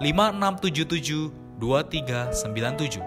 [0.00, 1.28] 5677
[1.60, 3.04] 2397.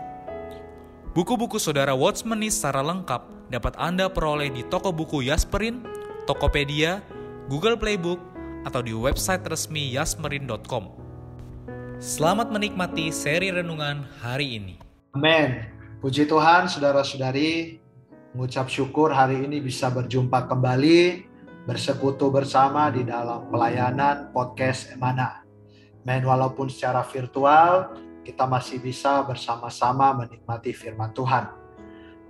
[1.17, 5.81] Buku-buku saudara Watchmeni secara lengkap dapat Anda peroleh di toko buku Yasmerin,
[6.29, 7.01] Tokopedia,
[7.49, 8.21] Google Playbook,
[8.63, 10.93] atau di website resmi yasmerin.com.
[11.97, 14.75] Selamat menikmati seri renungan hari ini.
[15.17, 15.65] Amin.
[15.97, 17.79] Puji Tuhan, saudara-saudari,
[18.37, 21.25] mengucap syukur hari ini bisa berjumpa kembali,
[21.65, 25.42] bersekutu bersama di dalam pelayanan podcast Emana.
[26.03, 31.47] Men, walaupun secara virtual, kita masih bisa bersama-sama menikmati firman Tuhan.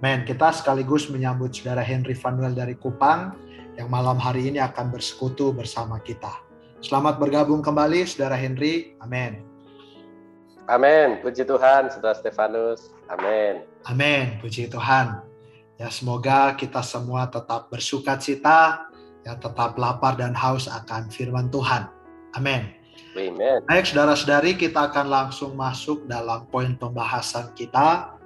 [0.02, 3.34] Men, kita sekaligus menyambut saudara Henry Vanuel dari Kupang
[3.78, 6.44] yang malam hari ini akan bersekutu bersama kita.
[6.84, 8.94] Selamat bergabung kembali, saudara Henry.
[9.02, 9.42] Amin.
[10.68, 11.24] Amin.
[11.24, 12.92] Puji Tuhan, saudara Stefanus.
[13.08, 13.64] Amin.
[13.88, 14.38] Amin.
[14.44, 15.24] Puji Tuhan.
[15.82, 18.88] Ya semoga kita semua tetap bersuka cita,
[19.26, 21.90] ya tetap lapar dan haus akan firman Tuhan.
[22.38, 22.83] Amin.
[23.14, 23.62] Amen.
[23.70, 28.18] Baik, saudara-saudari, kita akan langsung masuk dalam poin pembahasan kita.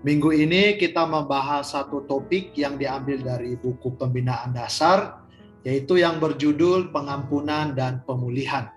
[0.00, 5.20] Minggu ini kita membahas satu topik yang diambil dari buku pembinaan dasar,
[5.60, 8.72] yaitu yang berjudul pengampunan dan pemulihan.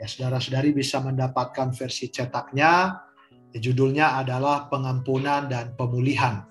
[0.00, 3.04] Ya, saudara-saudari bisa mendapatkan versi cetaknya.
[3.52, 6.48] Ya, judulnya adalah pengampunan dan pemulihan.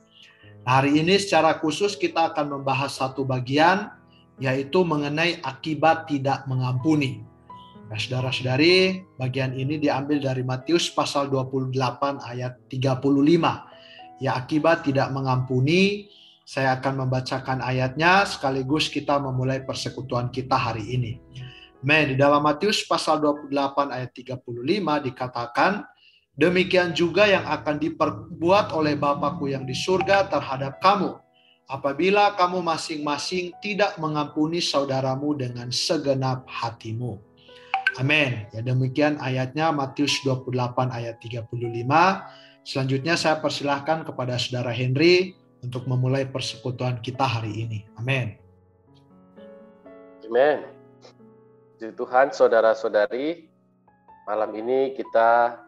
[0.65, 3.89] Nah, hari ini secara khusus kita akan membahas satu bagian,
[4.37, 7.25] yaitu mengenai akibat tidak mengampuni.
[7.85, 14.17] Nah, saudara-saudari, bagian ini diambil dari Matius pasal 28 ayat 35.
[14.17, 16.09] Ya, akibat tidak mengampuni,
[16.41, 21.21] saya akan membacakan ayatnya sekaligus kita memulai persekutuan kita hari ini.
[21.85, 23.53] Men, di dalam Matius pasal 28
[23.93, 25.85] ayat 35 dikatakan,
[26.35, 31.15] Demikian juga yang akan diperbuat oleh Bapakku yang di surga terhadap kamu,
[31.63, 37.34] apabila kamu masing-masing tidak mengampuni saudaramu dengan segenap hatimu.
[37.95, 38.43] Amin.
[38.51, 40.51] Ya demikian ayatnya Matius 28
[40.91, 41.47] ayat 35.
[42.65, 47.79] Selanjutnya saya persilahkan kepada Saudara Henry untuk memulai persekutuan kita hari ini.
[47.95, 48.35] Amin.
[50.27, 50.67] Amin.
[51.75, 53.47] Puji Tuhan, saudara-saudari,
[54.25, 55.61] malam ini kita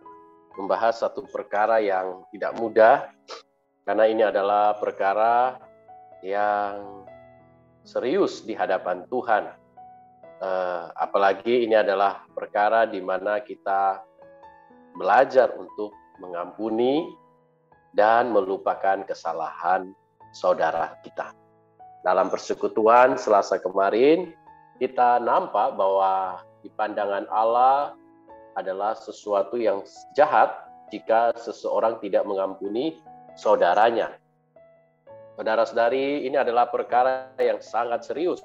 [0.57, 2.95] membahas satu perkara yang tidak mudah,
[3.85, 5.61] karena ini adalah perkara
[6.25, 7.05] yang
[7.85, 9.66] serius di hadapan Tuhan
[10.37, 14.05] Uh, apalagi ini adalah perkara di mana kita
[14.93, 15.89] belajar untuk
[16.21, 17.09] mengampuni
[17.97, 19.89] dan melupakan kesalahan
[20.37, 21.33] saudara kita.
[22.05, 24.29] Dalam persekutuan Selasa kemarin,
[24.77, 27.97] kita nampak bahwa di pandangan Allah
[28.53, 29.81] adalah sesuatu yang
[30.13, 30.53] jahat
[30.93, 33.01] jika seseorang tidak mengampuni
[33.33, 34.13] saudaranya.
[35.33, 38.41] Saudara-saudari, ini adalah perkara yang sangat serius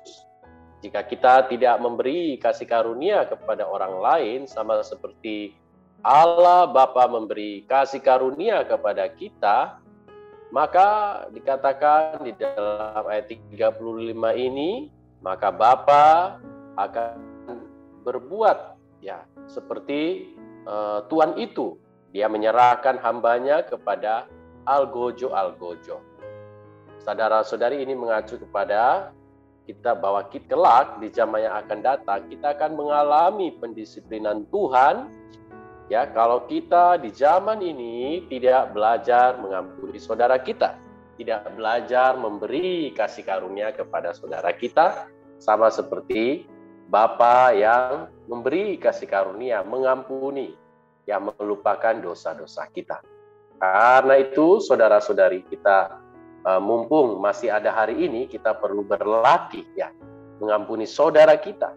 [0.82, 5.54] jika kita tidak memberi kasih karunia kepada orang lain sama seperti
[6.03, 9.78] Allah Bapa memberi kasih karunia kepada kita,
[10.50, 13.78] maka dikatakan di dalam ayat 35
[14.34, 14.91] ini,
[15.22, 16.42] maka Bapa
[16.74, 17.15] akan
[18.03, 20.34] berbuat ya seperti
[20.66, 21.78] uh, Tuhan itu.
[22.10, 24.27] Dia menyerahkan hambanya kepada
[24.66, 26.03] algojo-algojo.
[27.01, 29.15] Saudara-saudari ini mengacu kepada
[29.64, 35.09] kita bawa kita kelak di zaman yang akan datang kita akan mengalami pendisiplinan Tuhan.
[35.91, 40.78] Ya kalau kita di zaman ini tidak belajar mengampuni saudara kita
[41.20, 45.06] tidak belajar memberi kasih karunia kepada saudara kita
[45.38, 46.48] sama seperti
[46.91, 50.53] Bapa yang memberi kasih karunia mengampuni
[51.08, 53.00] yang melupakan dosa-dosa kita.
[53.56, 56.02] Karena itu saudara-saudari kita
[56.47, 59.91] uh, mumpung masih ada hari ini kita perlu berlatih ya
[60.42, 61.71] mengampuni saudara kita.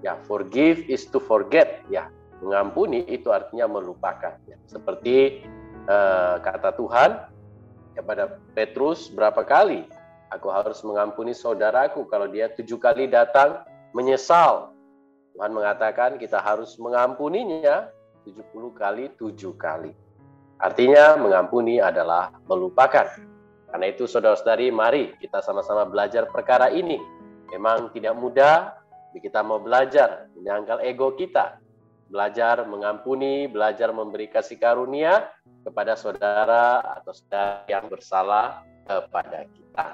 [0.00, 2.08] Ya, forgive is to forget ya.
[2.40, 4.40] Mengampuni itu artinya melupakan.
[4.64, 5.44] Seperti
[5.84, 7.10] uh, kata Tuhan
[7.92, 9.84] kepada Petrus berapa kali
[10.32, 13.60] aku harus mengampuni saudaraku kalau dia tujuh kali datang
[13.92, 14.72] menyesal.
[15.36, 17.92] Tuhan mengatakan kita harus mengampuninya
[18.24, 19.92] 70 kali tujuh kali.
[20.60, 23.29] Artinya mengampuni adalah melupakan.
[23.70, 26.98] Karena itu saudara-saudari mari kita sama-sama belajar perkara ini.
[27.54, 28.74] Memang tidak mudah,
[29.14, 31.58] kita mau belajar menyangkal ego kita
[32.10, 35.30] belajar mengampuni, belajar memberi kasih karunia
[35.62, 39.88] kepada saudara atau saudara yang bersalah kepada kita.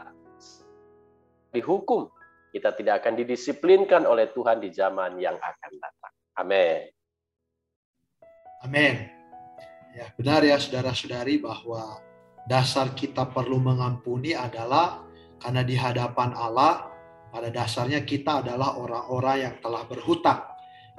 [1.52, 2.08] Dihukum,
[2.56, 6.14] kita tidak akan didisiplinkan oleh Tuhan di zaman yang akan datang.
[6.40, 6.88] Amin.
[8.64, 8.94] Amin.
[9.92, 12.00] Ya, benar ya saudara-saudari bahwa
[12.46, 15.02] dasar kita perlu mengampuni adalah
[15.42, 16.88] karena di hadapan Allah
[17.28, 20.56] pada dasarnya kita adalah orang-orang yang telah berhutang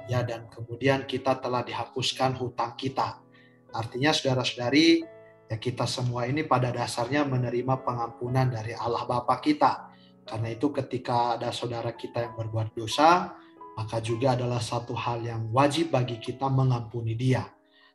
[0.08, 3.20] ya dan kemudian kita telah dihapuskan hutang kita.
[3.68, 5.04] Artinya saudara-saudari,
[5.52, 9.92] ya kita semua ini pada dasarnya menerima pengampunan dari Allah Bapa kita.
[10.24, 13.36] Karena itu ketika ada saudara kita yang berbuat dosa,
[13.76, 17.44] maka juga adalah satu hal yang wajib bagi kita mengampuni dia.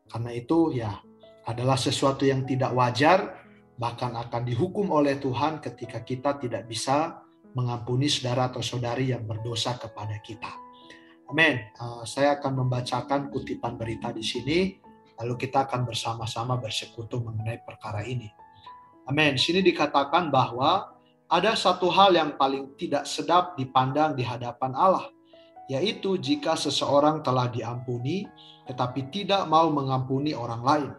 [0.06, 0.94] Karena itu ya
[1.50, 3.43] adalah sesuatu yang tidak wajar,
[3.78, 7.24] bahkan akan dihukum oleh Tuhan ketika kita tidak bisa
[7.54, 10.50] mengampuni saudara atau saudari yang berdosa kepada kita.
[11.30, 11.62] Amin.
[11.78, 14.78] Uh, saya akan membacakan kutipan berita di sini,
[15.22, 18.30] lalu kita akan bersama-sama bersekutu mengenai perkara ini.
[19.10, 19.38] Amin.
[19.38, 20.94] Sini dikatakan bahwa
[21.30, 25.10] ada satu hal yang paling tidak sedap dipandang di hadapan Allah,
[25.72, 28.28] yaitu jika seseorang telah diampuni
[28.64, 30.92] tetapi tidak mau mengampuni orang lain.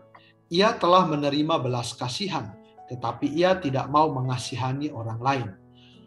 [0.52, 2.52] Ia telah menerima belas kasihan,
[2.90, 5.48] tetapi ia tidak mau mengasihani orang lain.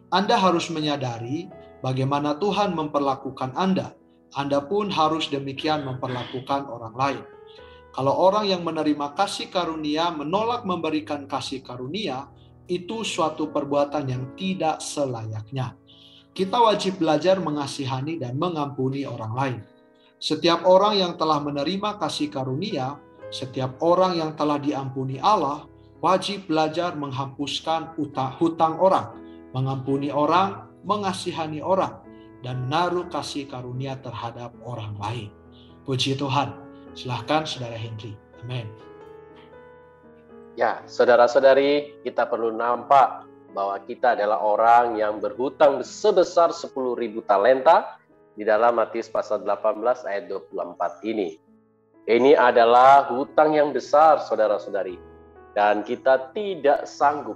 [0.08, 1.50] Anda harus menyadari
[1.84, 3.98] bagaimana Tuhan memperlakukan Anda
[4.36, 7.22] anda pun harus demikian memperlakukan orang lain.
[7.96, 12.28] Kalau orang yang menerima kasih karunia menolak memberikan kasih karunia,
[12.68, 15.72] itu suatu perbuatan yang tidak selayaknya.
[16.36, 19.58] Kita wajib belajar mengasihani dan mengampuni orang lain.
[20.20, 23.00] Setiap orang yang telah menerima kasih karunia,
[23.32, 25.64] setiap orang yang telah diampuni Allah,
[25.98, 27.94] wajib belajar menghapuskan
[28.38, 29.14] hutang orang,
[29.50, 31.98] mengampuni orang, mengasihani orang,
[32.46, 35.30] dan menaruh kasih karunia terhadap orang lain.
[35.82, 36.54] Puji Tuhan.
[36.94, 38.14] Silahkan Saudara Henry.
[38.42, 38.66] Amin.
[40.58, 43.22] Ya, saudara-saudari, kita perlu nampak
[43.54, 47.98] bahwa kita adalah orang yang berhutang sebesar 10.000 talenta
[48.34, 51.38] di dalam Matius pasal 18 ayat 24 ini.
[52.10, 55.07] Ini adalah hutang yang besar, saudara-saudari.
[55.58, 57.34] Dan kita tidak sanggup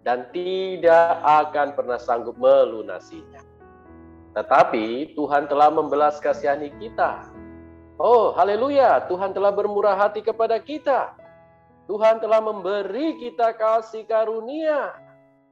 [0.00, 3.44] dan tidak akan pernah sanggup melunasinya.
[4.32, 7.28] Tetapi Tuhan telah membelas kasihani kita.
[8.00, 11.12] Oh, haleluya, Tuhan telah bermurah hati kepada kita.
[11.84, 14.96] Tuhan telah memberi kita kasih karunia.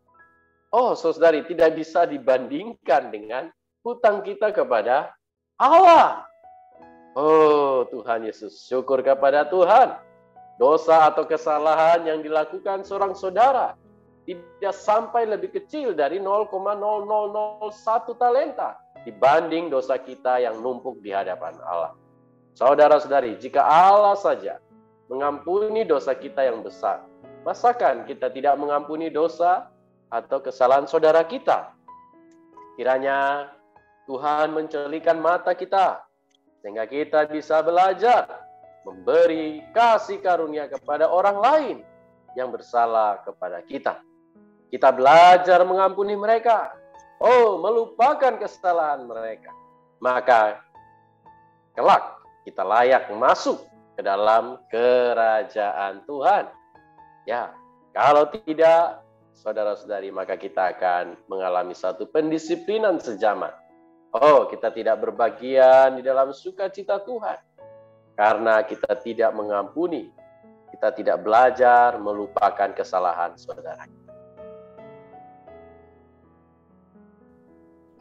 [0.70, 3.50] Oh, saudari, tidak bisa dibandingkan dengan
[3.82, 5.10] hutang kita kepada
[5.58, 6.22] Allah.
[7.18, 9.98] Oh, Tuhan Yesus, syukur kepada Tuhan.
[10.62, 13.79] Dosa atau kesalahan yang dilakukan seorang saudara
[14.36, 16.50] tidak sampai lebih kecil dari 0,0001
[18.20, 21.96] talenta dibanding dosa kita yang numpuk di hadapan Allah.
[22.58, 24.60] Saudara-saudari, jika Allah saja
[25.08, 27.00] mengampuni dosa kita yang besar,
[27.46, 29.72] masakan kita tidak mengampuni dosa
[30.12, 31.72] atau kesalahan saudara kita?
[32.76, 33.48] Kiranya
[34.04, 36.04] Tuhan mencelikan mata kita
[36.60, 38.28] sehingga kita bisa belajar
[38.84, 41.76] memberi kasih karunia kepada orang lain
[42.36, 44.00] yang bersalah kepada kita.
[44.70, 46.70] Kita belajar mengampuni mereka
[47.20, 49.52] oh melupakan kesalahan mereka,
[50.00, 50.64] maka
[51.76, 53.60] kelak kita layak masuk
[53.94, 56.48] ke dalam kerajaan Tuhan.
[57.28, 57.52] Ya,
[57.92, 59.04] kalau tidak,
[59.36, 63.52] saudara-saudari, maka kita akan mengalami satu pendisiplinan sejaman.
[64.16, 67.38] Oh, kita tidak berbagian di dalam sukacita Tuhan.
[68.18, 70.10] Karena kita tidak mengampuni,
[70.74, 73.86] kita tidak belajar melupakan kesalahan saudara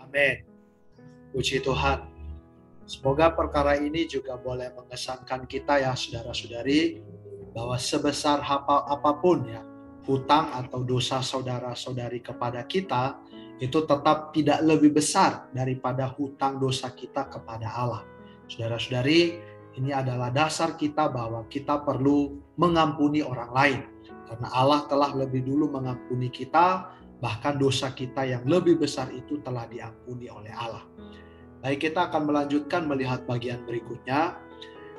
[0.10, 0.42] Amin.
[1.30, 2.10] Puji Tuhan.
[2.90, 6.98] Semoga perkara ini juga boleh mengesankan kita ya saudara-saudari
[7.54, 9.62] bahwa sebesar apa apa pun ya
[10.10, 13.22] hutang atau dosa saudara-saudari kepada kita
[13.62, 18.02] itu tetap tidak lebih besar daripada hutang dosa kita kepada Allah.
[18.50, 19.38] Saudara-saudari,
[19.78, 23.80] ini adalah dasar kita bahwa kita perlu mengampuni orang lain
[24.26, 26.90] karena Allah telah lebih dulu mengampuni kita
[27.20, 30.84] bahkan dosa kita yang lebih besar itu telah diampuni oleh Allah.
[31.60, 34.40] Baik, kita akan melanjutkan melihat bagian berikutnya.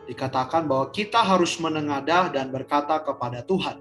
[0.05, 3.81] Dikatakan bahwa kita harus menengadah dan berkata kepada Tuhan,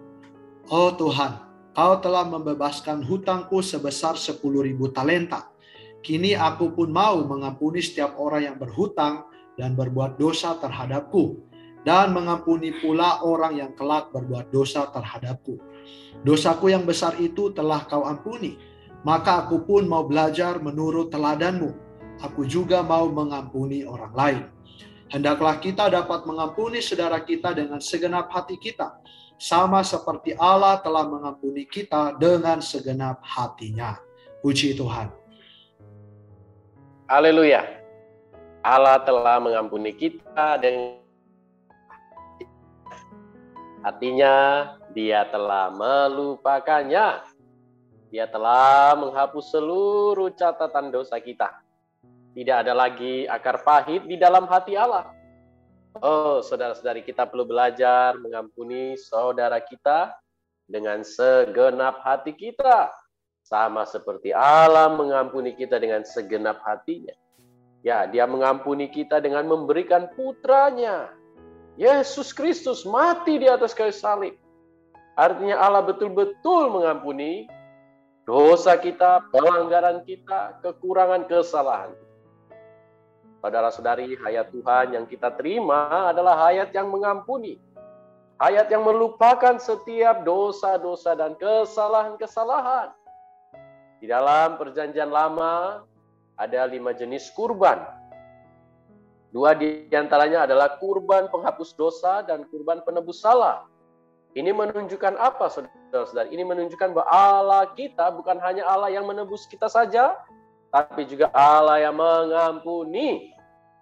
[0.70, 5.48] Oh Tuhan, Kau telah membebaskan hutangku sebesar sepuluh ribu talenta.
[6.04, 9.24] Kini aku pun mau mengampuni setiap orang yang berhutang
[9.56, 11.40] dan berbuat dosa terhadapku,
[11.88, 15.60] dan mengampuni pula orang yang kelak berbuat dosa terhadapku.
[16.24, 18.60] Dosaku yang besar itu telah kau ampuni,
[19.08, 24.44] maka aku pun mau belajar menurut teladanmu aku juga mau mengampuni orang lain.
[25.10, 29.02] Hendaklah kita dapat mengampuni saudara kita dengan segenap hati kita,
[29.42, 33.98] sama seperti Allah telah mengampuni kita dengan segenap hatinya.
[34.46, 35.10] Puji Tuhan.
[37.10, 37.66] Haleluya.
[38.62, 41.02] Allah telah mengampuni kita dengan
[43.86, 47.24] hatinya, dia telah melupakannya.
[48.10, 51.54] Dia telah menghapus seluruh catatan dosa kita
[52.40, 55.12] tidak ada lagi akar pahit di dalam hati Allah.
[56.00, 60.16] Oh, saudara-saudari kita perlu belajar mengampuni saudara kita
[60.70, 62.94] dengan segenap hati kita.
[63.44, 67.12] Sama seperti Allah mengampuni kita dengan segenap hatinya.
[67.84, 71.12] Ya, dia mengampuni kita dengan memberikan putranya.
[71.80, 74.36] Yesus Kristus mati di atas kayu salib.
[75.16, 77.48] Artinya Allah betul-betul mengampuni
[78.28, 81.96] dosa kita, pelanggaran kita, kekurangan kesalahan.
[83.40, 87.56] Saudara-saudari, hayat Tuhan yang kita terima adalah hayat yang mengampuni.
[88.44, 92.92] Hayat yang melupakan setiap dosa-dosa dan kesalahan-kesalahan.
[94.04, 95.88] Di dalam perjanjian lama
[96.36, 97.99] ada lima jenis kurban.
[99.30, 103.70] Dua di antaranya adalah kurban penghapus dosa dan kurban penebus salah.
[104.34, 106.34] Ini menunjukkan apa saudara-saudari?
[106.34, 110.18] Ini menunjukkan bahwa Allah kita bukan hanya Allah yang menebus kita saja,
[110.74, 113.34] tapi juga Allah yang mengampuni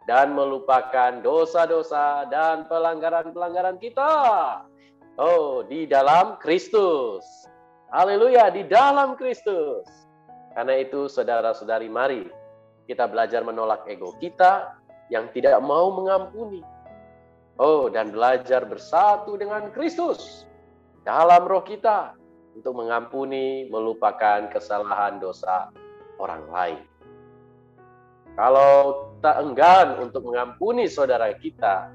[0.07, 4.11] dan melupakan dosa-dosa dan pelanggaran-pelanggaran kita.
[5.19, 7.23] Oh, di dalam Kristus.
[7.91, 9.87] Haleluya, di dalam Kristus.
[10.55, 12.27] Karena itu, saudara-saudari, mari
[12.87, 14.79] kita belajar menolak ego kita
[15.11, 16.61] yang tidak mau mengampuni.
[17.57, 20.45] Oh, dan belajar bersatu dengan Kristus
[21.01, 22.13] dalam roh kita
[22.53, 25.73] untuk mengampuni, melupakan kesalahan dosa
[26.21, 26.81] orang lain.
[28.37, 31.89] Kalau tak enggan untuk mengampuni saudara kita,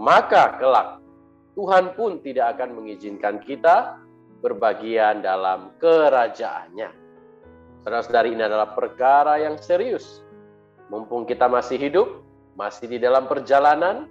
[0.00, 1.04] maka kelak
[1.54, 4.00] Tuhan pun tidak akan mengizinkan kita
[4.40, 6.90] berbagian dalam kerajaannya.
[7.84, 10.24] Saudara-saudari ini adalah perkara yang serius.
[10.88, 12.23] Mumpung kita masih hidup,
[12.54, 14.06] masih di dalam perjalanan,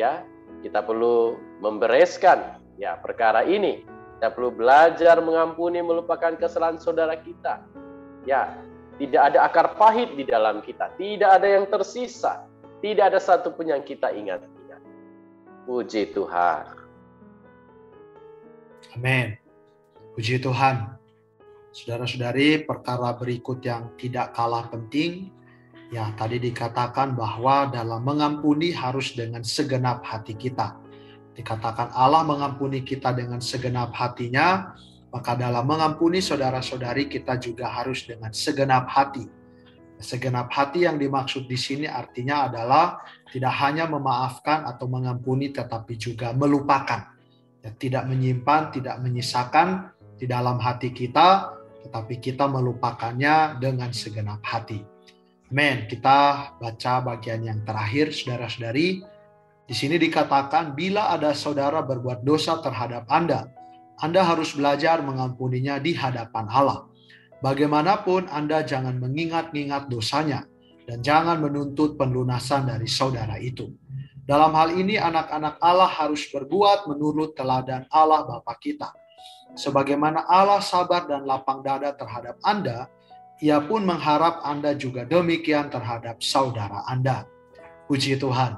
[0.00, 0.24] ya
[0.64, 3.84] kita perlu membereskan ya perkara ini.
[4.16, 7.60] Kita perlu belajar mengampuni, melupakan kesalahan saudara kita.
[8.24, 8.56] Ya,
[8.96, 10.88] tidak ada akar pahit di dalam kita.
[10.96, 12.48] Tidak ada yang tersisa.
[12.80, 14.80] Tidak ada satu pun yang kita ingat-ingat.
[15.68, 16.64] Puji Tuhan.
[18.96, 19.36] Amin.
[20.16, 20.96] Puji Tuhan.
[21.76, 25.28] Saudara-saudari, perkara berikut yang tidak kalah penting,
[25.90, 30.74] ya tadi dikatakan bahwa dalam mengampuni harus dengan segenap hati kita.
[31.36, 34.72] Dikatakan Allah mengampuni kita dengan segenap hatinya,
[35.12, 39.28] maka dalam mengampuni saudara-saudari kita juga harus dengan segenap hati.
[39.96, 43.00] Segenap hati yang dimaksud di sini artinya adalah
[43.32, 47.12] tidak hanya memaafkan atau mengampuni tetapi juga melupakan.
[47.64, 51.52] Ya, tidak menyimpan, tidak menyisakan di dalam hati kita,
[51.84, 54.95] tetapi kita melupakannya dengan segenap hati.
[55.46, 55.86] Amin.
[55.86, 59.02] Kita baca bagian yang terakhir, saudara-saudari.
[59.66, 63.50] Di sini dikatakan, bila ada saudara berbuat dosa terhadap Anda,
[63.96, 66.84] anda harus belajar mengampuninya di hadapan Allah.
[67.40, 70.44] Bagaimanapun Anda jangan mengingat-ingat dosanya
[70.84, 73.72] dan jangan menuntut pelunasan dari saudara itu.
[74.26, 78.92] Dalam hal ini anak-anak Allah harus berbuat menurut teladan Allah Bapa kita.
[79.56, 82.92] Sebagaimana Allah sabar dan lapang dada terhadap Anda,
[83.40, 87.28] ia pun mengharap Anda juga demikian terhadap saudara Anda.
[87.84, 88.56] Puji Tuhan.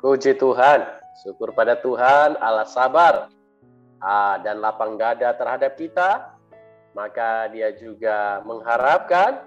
[0.00, 0.84] Puji Tuhan.
[1.24, 3.32] Syukur pada Tuhan, Allah sabar
[4.04, 6.36] uh, dan lapang dada terhadap kita,
[6.92, 9.40] maka dia juga mengharapkan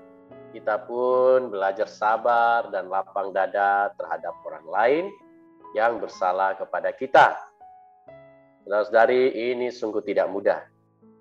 [0.50, 5.06] kita pun belajar sabar dan lapang dada terhadap orang lain
[5.78, 7.38] yang bersalah kepada kita.
[8.66, 10.66] Saudara-saudari, ini sungguh tidak mudah.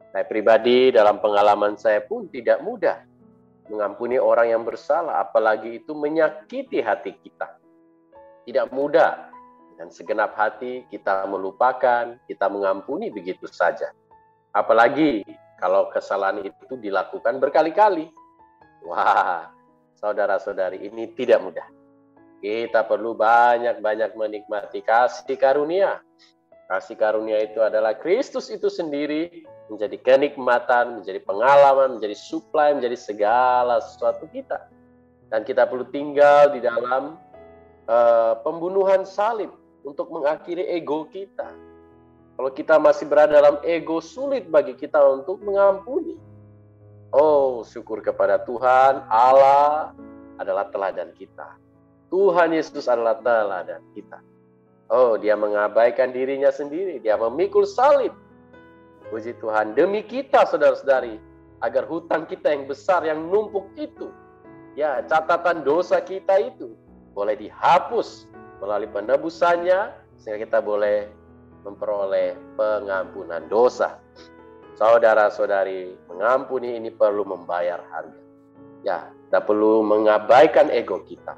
[0.08, 3.04] Saya pribadi dalam pengalaman saya pun tidak mudah
[3.68, 7.60] mengampuni orang yang bersalah, apalagi itu menyakiti hati kita.
[8.48, 9.28] Tidak mudah,
[9.78, 13.92] dan segenap hati kita melupakan, kita mengampuni begitu saja.
[14.50, 15.22] Apalagi
[15.62, 18.10] kalau kesalahan itu dilakukan berkali-kali.
[18.82, 19.46] Wah,
[20.00, 21.66] saudara-saudari ini tidak mudah.
[22.42, 26.02] Kita perlu banyak-banyak menikmati kasih karunia.
[26.68, 33.80] Kasih karunia itu adalah Kristus itu sendiri menjadi kenikmatan, menjadi pengalaman, menjadi supply, menjadi segala
[33.80, 34.68] sesuatu kita.
[35.32, 37.16] Dan kita perlu tinggal di dalam
[37.88, 39.48] uh, pembunuhan salib
[39.80, 41.48] untuk mengakhiri ego kita.
[42.36, 46.20] Kalau kita masih berada dalam ego, sulit bagi kita untuk mengampuni.
[47.16, 49.96] Oh, syukur kepada Tuhan, Allah
[50.36, 51.56] adalah teladan kita.
[52.12, 54.20] Tuhan Yesus adalah teladan kita.
[54.88, 58.16] Oh, dia mengabaikan dirinya sendiri, dia memikul salib.
[59.12, 61.20] Puji Tuhan, demi kita saudara-saudari,
[61.60, 64.08] agar hutang kita yang besar, yang numpuk itu,
[64.72, 66.72] ya catatan dosa kita itu
[67.12, 68.28] boleh dihapus
[68.64, 71.08] melalui penebusannya, sehingga kita boleh
[71.68, 74.00] memperoleh pengampunan dosa.
[74.80, 78.20] Saudara-saudari, mengampuni ini perlu membayar harga.
[78.86, 81.34] Ya, kita perlu mengabaikan ego kita.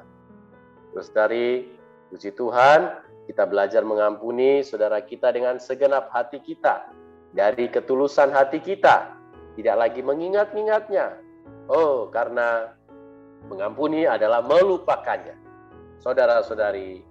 [0.93, 1.67] Terus dari
[2.13, 6.91] puji Tuhan, kita belajar mengampuni saudara kita dengan segenap hati kita.
[7.31, 9.15] Dari ketulusan hati kita.
[9.55, 11.15] Tidak lagi mengingat-ingatnya.
[11.71, 12.75] Oh, karena
[13.47, 15.39] mengampuni adalah melupakannya.
[16.03, 17.07] Saudara-saudari,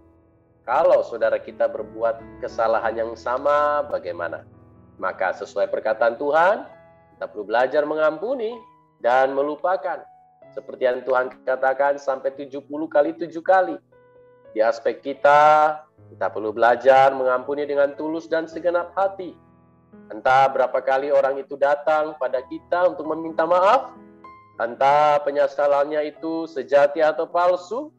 [0.68, 4.44] kalau saudara kita berbuat kesalahan yang sama, bagaimana?
[5.00, 6.68] Maka sesuai perkataan Tuhan,
[7.16, 8.60] kita perlu belajar mengampuni
[9.00, 10.04] dan melupakan.
[10.52, 13.80] Seperti yang Tuhan katakan sampai 70 kali 7 kali.
[14.52, 15.78] Di aspek kita,
[16.10, 19.38] kita perlu belajar mengampuni dengan tulus dan segenap hati.
[20.10, 23.94] Entah berapa kali orang itu datang pada kita untuk meminta maaf,
[24.58, 27.94] entah penyesalannya itu sejati atau palsu,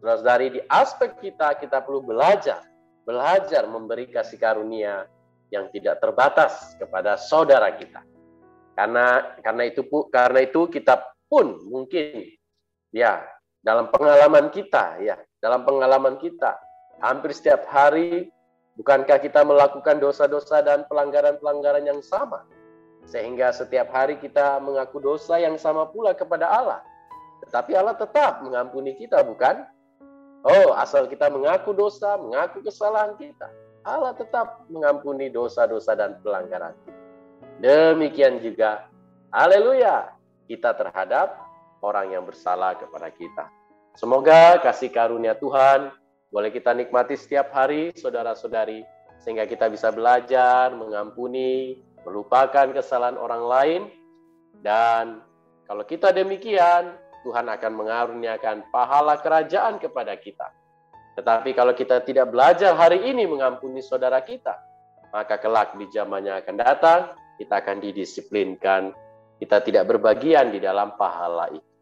[0.00, 2.62] Terus dari di aspek kita, kita perlu belajar,
[3.02, 5.08] belajar memberi kasih karunia
[5.50, 8.06] yang tidak terbatas kepada saudara kita.
[8.76, 12.28] Karena karena itu karena itu kita pun mungkin
[12.92, 13.24] ya
[13.64, 16.54] dalam pengalaman kita ya, dalam pengalaman kita
[17.00, 18.30] hampir setiap hari
[18.76, 22.44] bukankah kita melakukan dosa-dosa dan pelanggaran-pelanggaran yang sama?
[23.06, 26.82] Sehingga setiap hari kita mengaku dosa yang sama pula kepada Allah.
[27.46, 29.62] Tetapi Allah tetap mengampuni kita, bukan?
[30.46, 33.50] Oh, asal kita mengaku dosa, mengaku kesalahan kita,
[33.86, 37.02] Allah tetap mengampuni dosa-dosa dan pelanggaran kita.
[37.62, 38.90] Demikian juga,
[39.30, 40.10] haleluya,
[40.50, 41.38] kita terhadap
[41.82, 43.46] orang yang bersalah kepada kita.
[43.94, 45.94] Semoga kasih karunia Tuhan
[46.30, 48.82] boleh kita nikmati setiap hari, saudara-saudari,
[49.22, 53.82] sehingga kita bisa belajar, mengampuni, melupakan kesalahan orang lain,
[54.62, 55.22] dan
[55.66, 56.94] kalau kita demikian,
[57.26, 60.46] Tuhan akan mengaruniakan pahala kerajaan kepada kita.
[61.18, 64.54] Tetapi kalau kita tidak belajar hari ini mengampuni saudara kita,
[65.10, 67.00] maka kelak di zamannya akan datang,
[67.40, 68.94] kita akan didisiplinkan,
[69.40, 71.72] kita tidak berbagian di dalam pahala itu.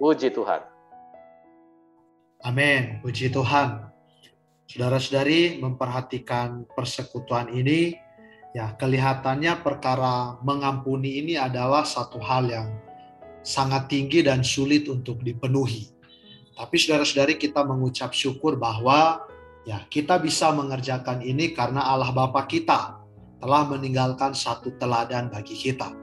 [0.00, 0.71] Puji Tuhan.
[2.42, 2.98] Amin.
[2.98, 3.86] Puji Tuhan.
[4.66, 7.94] Saudara-saudari memperhatikan persekutuan ini,
[8.50, 12.68] ya kelihatannya perkara mengampuni ini adalah satu hal yang
[13.46, 15.86] sangat tinggi dan sulit untuk dipenuhi.
[16.58, 19.22] Tapi saudara-saudari kita mengucap syukur bahwa
[19.62, 23.02] ya kita bisa mengerjakan ini karena Allah Bapa kita
[23.38, 25.94] telah meninggalkan satu teladan bagi kita.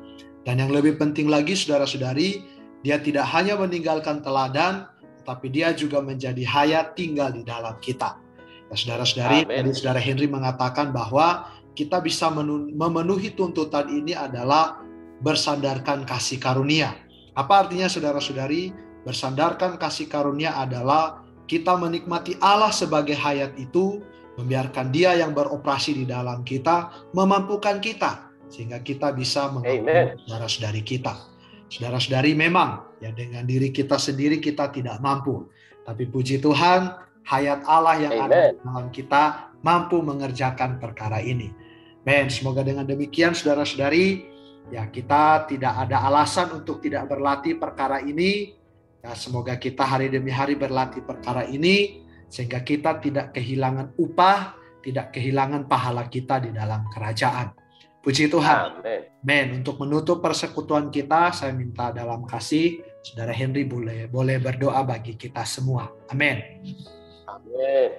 [0.47, 2.43] Dan yang lebih penting lagi saudara-saudari,
[2.83, 4.88] dia tidak hanya meninggalkan teladan,
[5.29, 8.17] tapi dia juga menjadi hayat tinggal di dalam kita.
[8.65, 14.81] Ya, saudara-saudari, tadi saudara Henry mengatakan bahwa kita bisa memenuhi tuntutan ini adalah
[15.21, 16.97] bersandarkan kasih karunia.
[17.37, 18.73] Apa artinya saudara-saudari?
[19.05, 24.01] Bersandarkan kasih karunia adalah kita menikmati Allah sebagai hayat itu,
[24.41, 31.13] membiarkan dia yang beroperasi di dalam kita, memampukan kita, sehingga kita bisa mengampuni saudara-saudari kita.
[31.69, 35.47] Saudara-saudari memang ya dengan diri kita sendiri kita tidak mampu.
[35.83, 38.25] Tapi puji Tuhan, hayat Allah yang Amen.
[38.27, 39.23] ada di dalam kita
[39.65, 41.51] mampu mengerjakan perkara ini.
[42.07, 44.29] Men, semoga dengan demikian saudara-saudari
[44.69, 48.53] Ya, kita tidak ada alasan untuk tidak berlatih perkara ini.
[49.01, 54.53] Ya, semoga kita hari demi hari berlatih perkara ini sehingga kita tidak kehilangan upah,
[54.85, 57.49] tidak kehilangan pahala kita di dalam kerajaan.
[57.99, 58.85] Puji Tuhan.
[58.85, 59.45] Amen.
[59.59, 65.47] Untuk menutup persekutuan kita, saya minta dalam kasih Saudara Henry boleh boleh berdoa bagi kita
[65.47, 65.87] semua.
[66.11, 66.39] Amin.
[67.25, 67.89] Amin.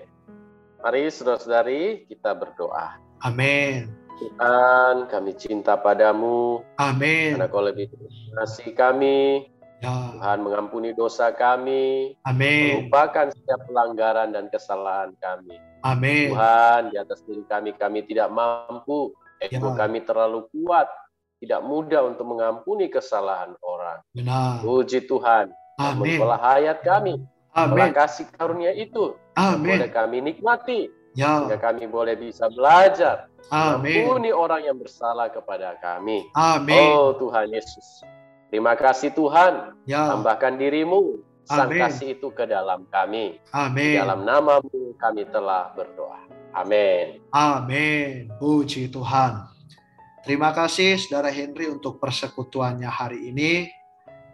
[0.81, 3.01] Mari saudara-saudari kita berdoa.
[3.21, 3.89] Amin.
[4.21, 6.61] Tuhan, kami cinta padamu.
[6.77, 7.37] Amin.
[7.41, 7.89] Karena kau lebih
[8.37, 9.49] kasih kami.
[9.81, 10.13] Ya.
[10.13, 12.17] Tuhan mengampuni dosa kami.
[12.29, 12.85] Amin.
[12.93, 15.57] Melupakan setiap pelanggaran dan kesalahan kami.
[15.81, 16.37] Amin.
[16.37, 19.17] Tuhan, di atas diri kami, kami tidak mampu.
[19.41, 19.89] Ego Ya.
[19.89, 20.85] kami terlalu kuat.
[21.41, 24.05] Tidak mudah untuk mengampuni kesalahan orang.
[24.13, 24.61] Benar.
[24.61, 25.49] Puji Tuhan.
[25.81, 26.21] Amin.
[26.21, 27.17] Namun hayat kami.
[27.57, 27.91] Amin.
[27.97, 29.17] kasih karunia itu.
[29.35, 29.81] Amin.
[29.81, 30.87] Boleh kami nikmati.
[31.17, 31.59] Sehingga Ya.
[31.59, 33.27] kami boleh bisa belajar.
[33.51, 34.07] Amin.
[34.07, 36.23] Mengampuni orang yang bersalah kepada kami.
[36.39, 36.93] Amin.
[36.95, 38.05] Oh Tuhan Yesus.
[38.53, 39.75] Terima kasih Tuhan.
[39.89, 40.13] Ya.
[40.15, 41.19] Tambahkan dirimu.
[41.51, 41.83] Sang Amin.
[41.83, 43.43] kasih itu ke dalam kami.
[43.43, 43.99] Di Amin.
[43.99, 46.21] dalam namamu kami telah berdoa.
[46.55, 47.19] Amin.
[47.35, 48.31] Amin.
[48.39, 49.51] Puji Tuhan.
[50.21, 53.73] Terima kasih Saudara Henry untuk persekutuannya hari ini.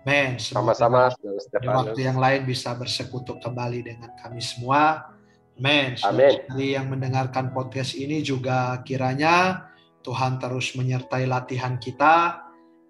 [0.02, 5.14] Men, Sama-sama, di waktu yang lain bisa bersekutu kembali dengan kami semua.
[5.58, 6.42] Men, Amin.
[6.58, 9.66] yang mendengarkan podcast ini juga kiranya
[10.02, 12.42] Tuhan terus menyertai latihan kita.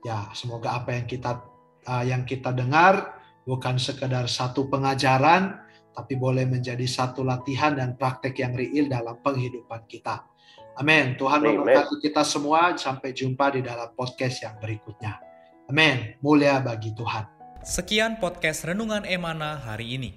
[0.05, 1.41] Ya, semoga apa yang kita
[1.89, 3.17] uh, yang kita dengar
[3.49, 5.57] bukan sekedar satu pengajaran,
[5.93, 10.36] tapi boleh menjadi satu latihan dan praktek yang real dalam penghidupan kita.
[10.77, 11.17] Amin.
[11.17, 12.77] Tuhan memberkati kita semua.
[12.77, 15.17] Sampai jumpa di dalam podcast yang berikutnya.
[15.73, 16.15] Amin.
[16.21, 17.25] Mulia bagi Tuhan.
[17.65, 20.15] Sekian podcast Renungan Emana hari ini.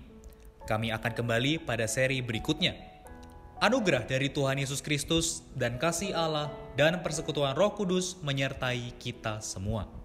[0.68, 2.78] Kami akan kembali pada seri berikutnya.
[3.60, 9.99] Anugerah dari Tuhan Yesus Kristus dan kasih Allah dan persekutuan Roh Kudus menyertai kita semua.